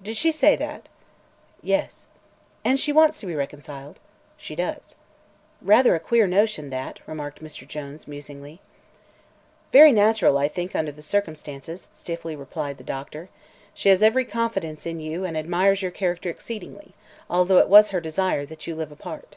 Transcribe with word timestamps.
"Did 0.00 0.16
she 0.16 0.30
say 0.30 0.54
that?" 0.54 0.88
"Yes." 1.60 2.06
"And 2.64 2.78
she 2.78 2.92
wants 2.92 3.18
to 3.18 3.26
be 3.26 3.34
reconciled?" 3.34 3.98
"She 4.36 4.54
does." 4.54 4.94
"Rather 5.60 5.96
a 5.96 5.98
queer 5.98 6.28
notion, 6.28 6.70
that," 6.70 7.00
remarked 7.08 7.42
Mr. 7.42 7.66
Jones, 7.66 8.06
musingly. 8.06 8.60
"Very 9.72 9.90
natural, 9.90 10.38
I 10.38 10.46
think, 10.46 10.76
under 10.76 10.92
the 10.92 11.02
circumstances," 11.02 11.88
stiffly 11.92 12.36
replied 12.36 12.78
the 12.78 12.84
doctor. 12.84 13.28
"She 13.74 13.88
has 13.88 14.04
every 14.04 14.24
confidence 14.24 14.86
in 14.86 15.00
you 15.00 15.24
and 15.24 15.36
admires 15.36 15.82
your 15.82 15.90
character 15.90 16.30
exceedingly, 16.30 16.94
although 17.28 17.58
it 17.58 17.68
was 17.68 17.90
her 17.90 18.00
desire 18.00 18.46
that 18.46 18.68
you 18.68 18.76
live 18.76 18.92
apart." 18.92 19.36